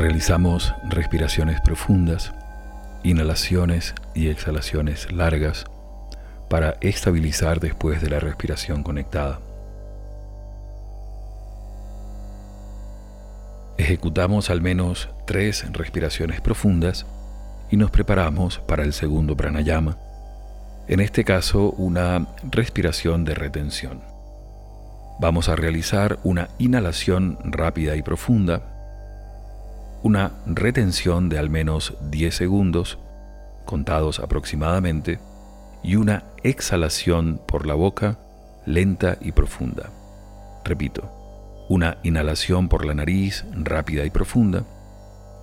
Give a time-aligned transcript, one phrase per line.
[0.00, 2.32] Realizamos respiraciones profundas,
[3.02, 5.66] inhalaciones y exhalaciones largas
[6.48, 9.40] para estabilizar después de la respiración conectada.
[13.76, 17.04] Ejecutamos al menos tres respiraciones profundas
[17.70, 19.98] y nos preparamos para el segundo pranayama,
[20.88, 24.00] en este caso una respiración de retención.
[25.20, 28.62] Vamos a realizar una inhalación rápida y profunda,
[30.02, 32.98] una retención de al menos 10 segundos,
[33.64, 35.18] contados aproximadamente,
[35.82, 38.18] y una exhalación por la boca
[38.66, 39.90] lenta y profunda.
[40.64, 41.10] Repito,
[41.68, 44.64] una inhalación por la nariz rápida y profunda,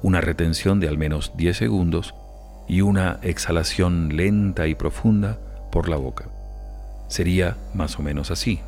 [0.04, 2.14] una retención de al menos 10 segundos
[2.68, 5.38] y una exhalación lenta y profunda
[5.72, 6.26] por la boca.
[7.08, 8.60] Sería más o menos así.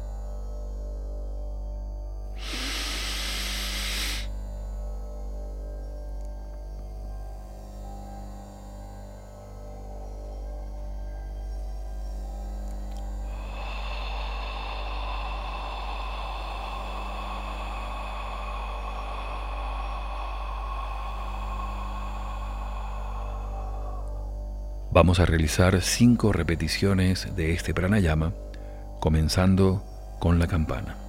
[24.91, 28.33] Vamos a realizar cinco repeticiones de este pranayama,
[28.99, 29.83] comenzando
[30.19, 31.08] con la campana.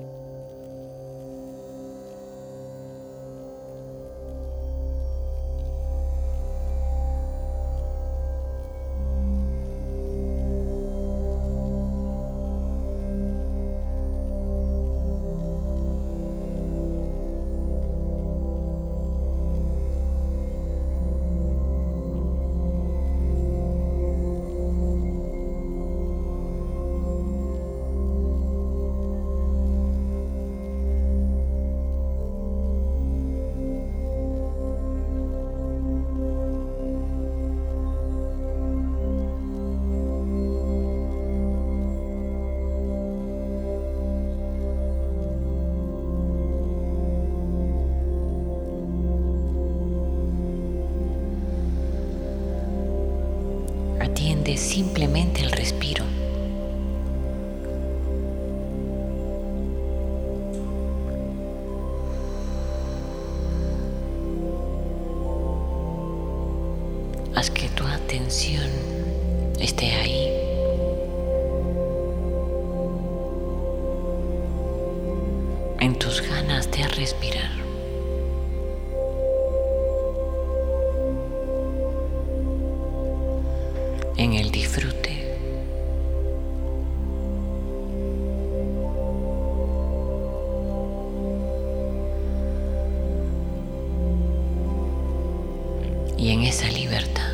[54.61, 55.51] Simplemente el
[96.21, 97.31] Y en esa libertad.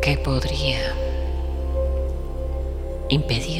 [0.00, 0.94] ¿Qué podría
[3.08, 3.51] impedírtelo?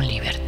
[0.00, 0.39] Con.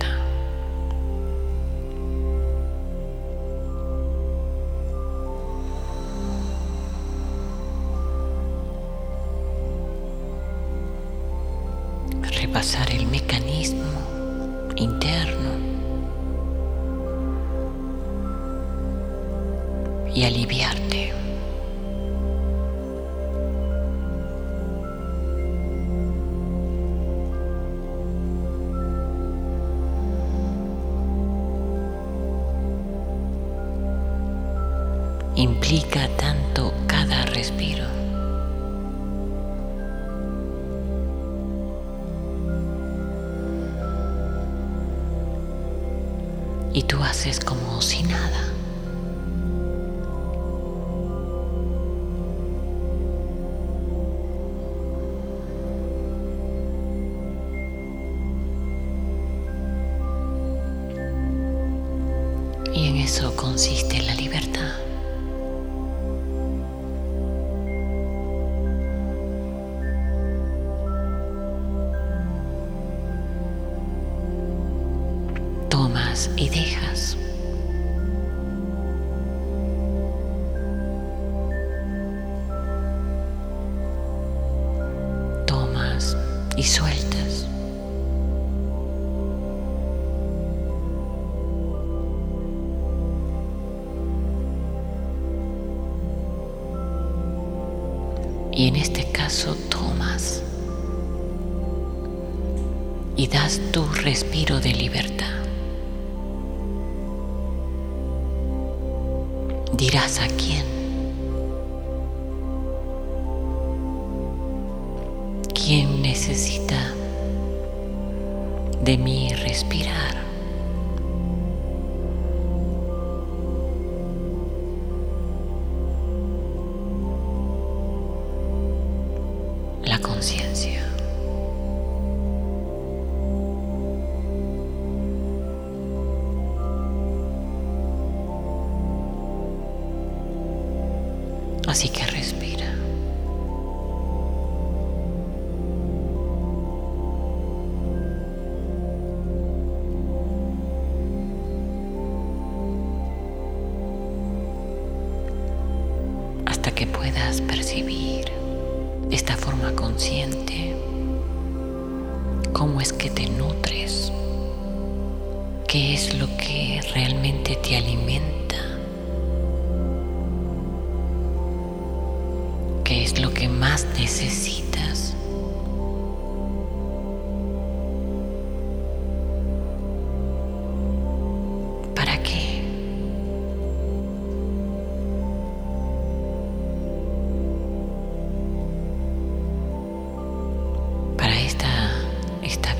[63.03, 64.92] Eso consiste la libertad.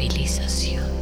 [0.03, 1.02] Estabilización.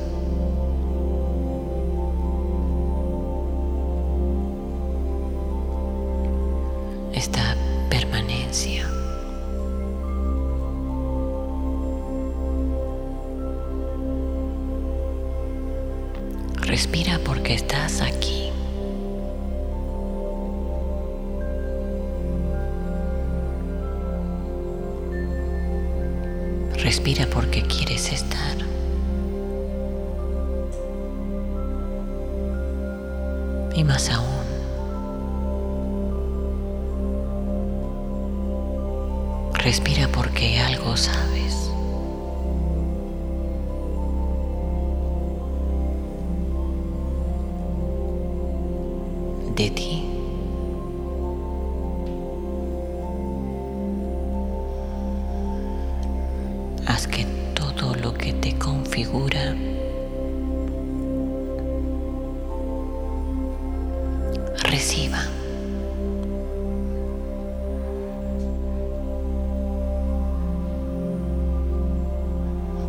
[59.01, 59.55] Te configura
[64.65, 65.19] reciba.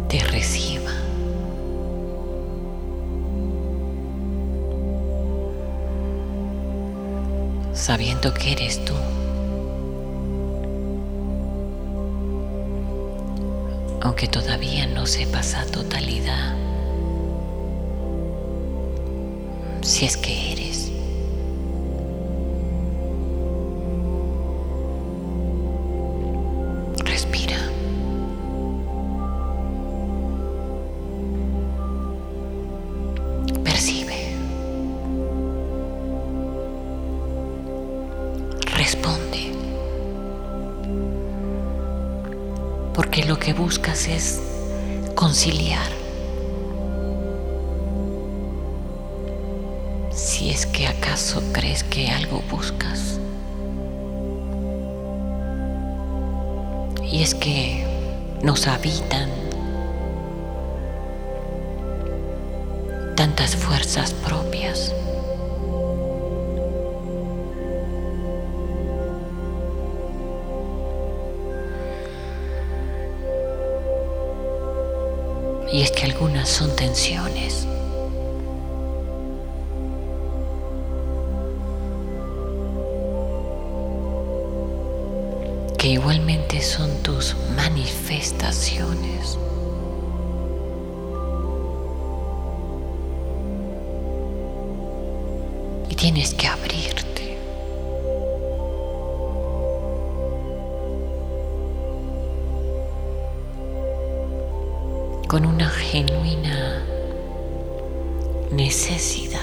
[0.10, 0.92] te reciba.
[7.74, 8.94] Sabiendo que eres tú.
[14.22, 16.56] Aunque todavía no sepas a totalidad
[19.82, 20.61] si es que eres.
[44.08, 44.42] Es
[45.16, 45.90] conciliar.
[50.12, 53.20] Si es que acaso crees que algo buscas.
[57.04, 57.86] Y es que
[58.42, 59.30] nos habitan
[63.16, 64.94] tantas fuerzas propias.
[76.02, 77.68] Que algunas son tensiones.
[85.78, 89.38] que igualmente son tus manifestaciones.
[96.02, 96.48] tienes que
[105.32, 106.84] con una genuina
[108.52, 109.40] necesidad.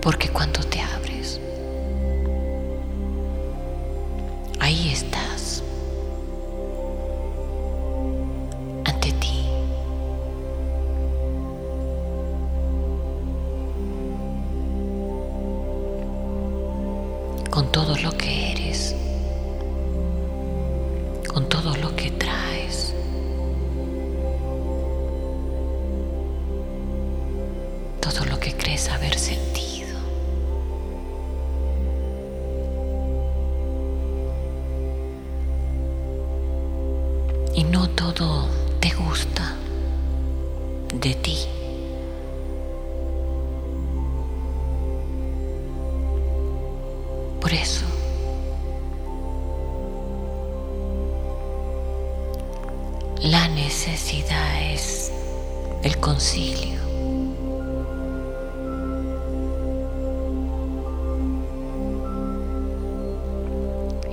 [0.00, 0.60] Porque cuando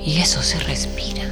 [0.05, 1.29] Y eso se respira.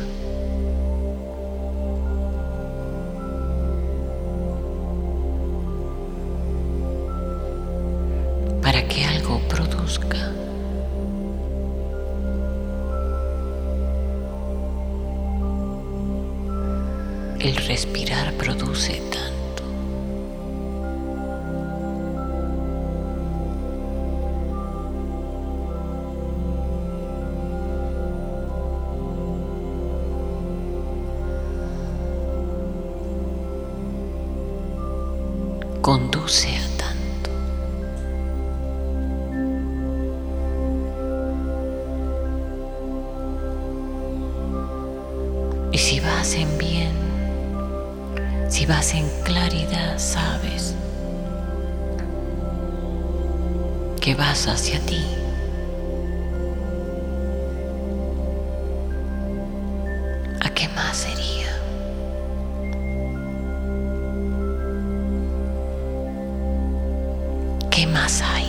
[68.07, 68.45] Más hay?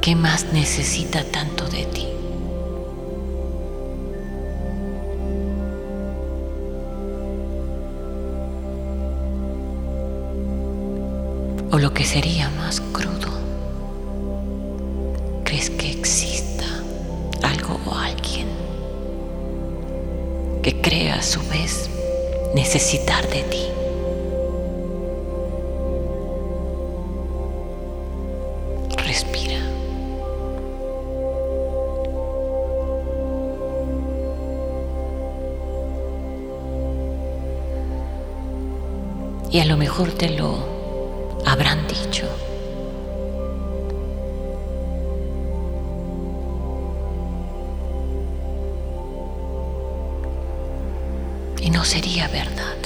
[0.00, 2.06] ¿Qué más necesita tanto de ti?
[11.72, 13.33] O lo que sería más crudo,
[21.14, 21.88] a su vez
[22.54, 23.74] necesitar de ti?
[39.54, 40.73] y a lo mejor te lo
[51.64, 52.76] Y no sería verdad.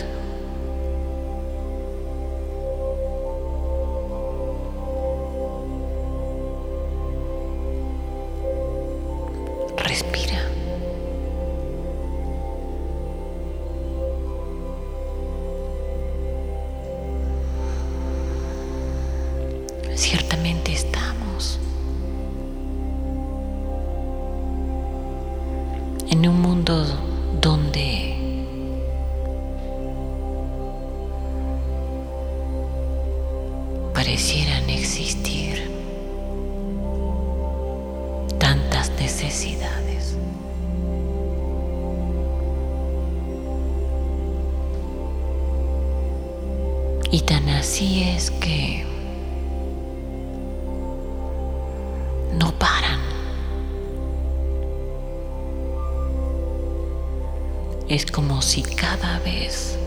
[57.89, 59.79] Es como si cada vez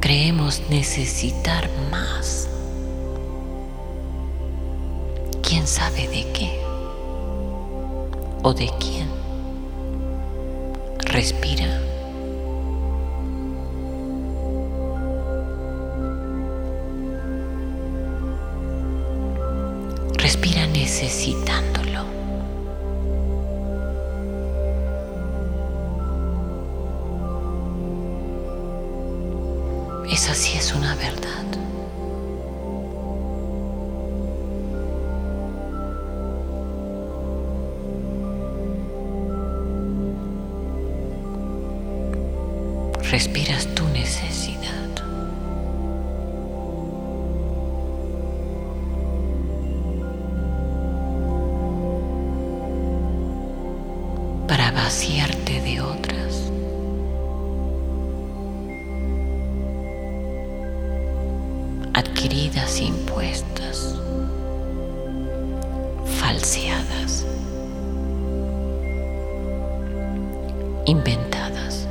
[0.00, 2.48] creemos necesitar más.
[5.42, 6.60] ¿Quién sabe de qué?
[8.42, 9.08] ¿O de quién?
[11.06, 11.88] Respira.
[20.88, 21.87] necesitándolo.
[30.48, 31.44] si es una verdad.
[43.10, 43.47] Respira.
[62.80, 63.94] impuestas,
[66.18, 67.26] falseadas,
[70.86, 71.86] inventadas.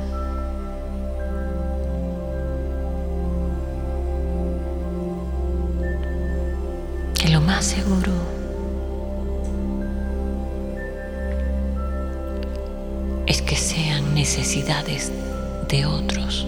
[7.20, 8.12] Que lo más seguro
[13.26, 15.12] es que sean necesidades
[15.68, 16.46] de otros.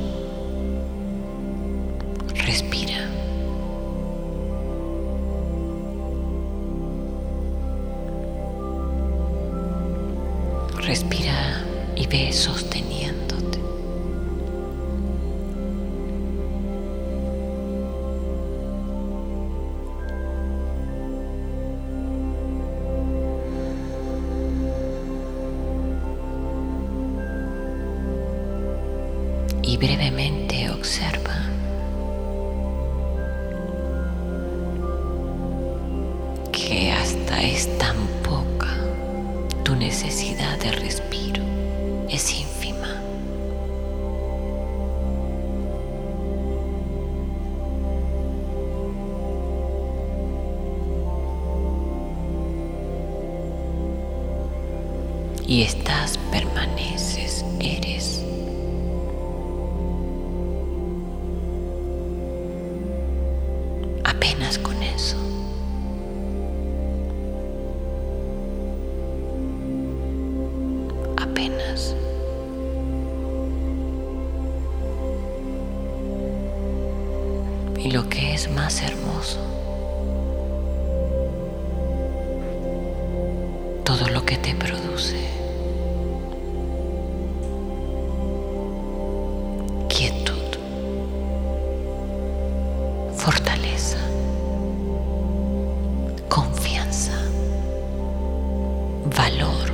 [37.38, 38.68] es tan poca,
[39.62, 41.42] tu necesidad de respiro
[42.08, 42.49] es infinita.
[99.20, 99.69] valor.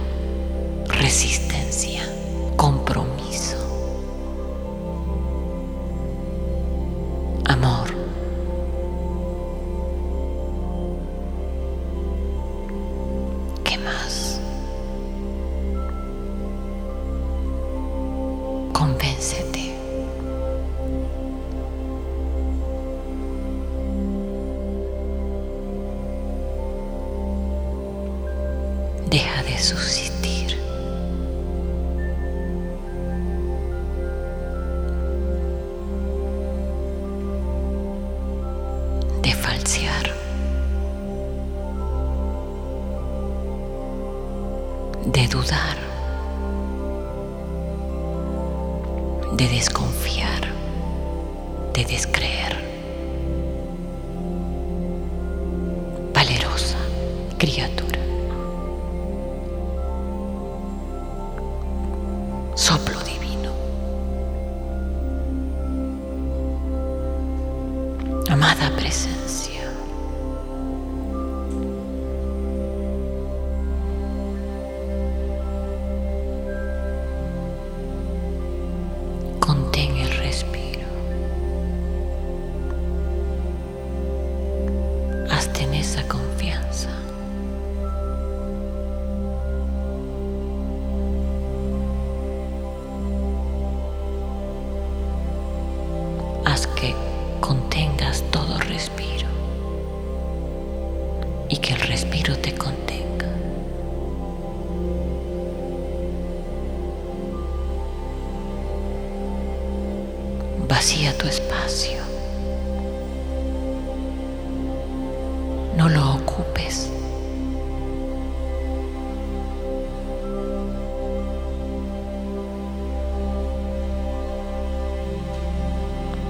[62.57, 62.96] soplo.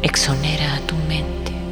[0.06, 1.65] exonera a tu mente.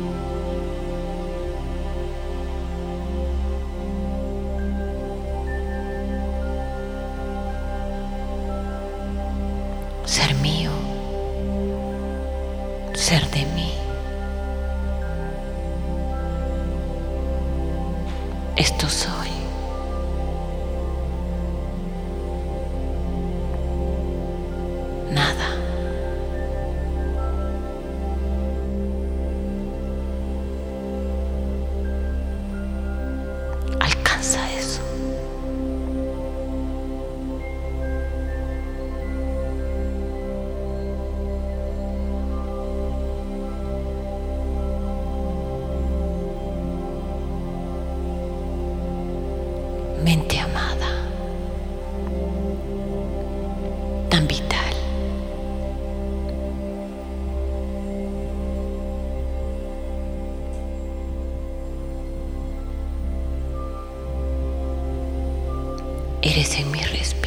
[66.27, 67.24] Eres en mi respiro.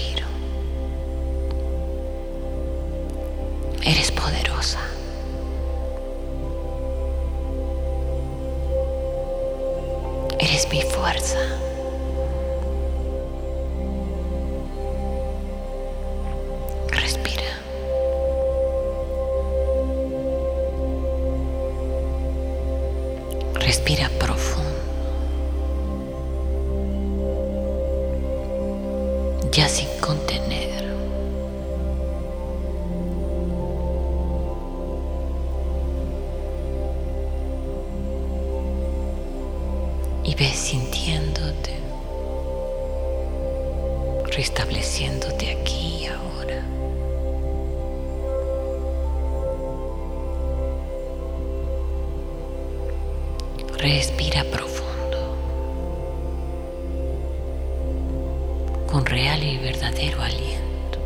[58.88, 61.00] Con real y verdadero aliento.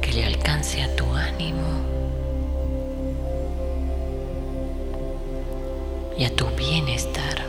[0.00, 1.68] Que le alcance a tu ánimo
[6.16, 7.41] y a tu bienestar.